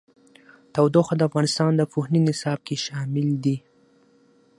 تودوخه 0.73 1.13
د 1.17 1.21
افغانستان 1.29 1.71
د 1.75 1.81
پوهنې 1.91 2.19
نصاب 2.27 2.59
کې 2.67 2.75
شامل 2.85 3.27
دي. 3.43 3.57